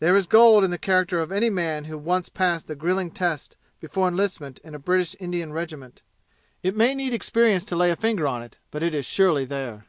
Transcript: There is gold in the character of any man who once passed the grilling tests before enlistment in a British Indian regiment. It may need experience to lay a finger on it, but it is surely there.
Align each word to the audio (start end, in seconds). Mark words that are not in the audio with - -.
There 0.00 0.16
is 0.16 0.26
gold 0.26 0.64
in 0.64 0.72
the 0.72 0.78
character 0.78 1.20
of 1.20 1.30
any 1.30 1.48
man 1.48 1.84
who 1.84 1.96
once 1.96 2.28
passed 2.28 2.66
the 2.66 2.74
grilling 2.74 3.12
tests 3.12 3.54
before 3.78 4.08
enlistment 4.08 4.58
in 4.64 4.74
a 4.74 4.80
British 4.80 5.14
Indian 5.20 5.52
regiment. 5.52 6.02
It 6.60 6.74
may 6.74 6.92
need 6.92 7.14
experience 7.14 7.62
to 7.66 7.76
lay 7.76 7.92
a 7.92 7.94
finger 7.94 8.26
on 8.26 8.42
it, 8.42 8.58
but 8.72 8.82
it 8.82 8.96
is 8.96 9.06
surely 9.06 9.44
there. 9.44 9.86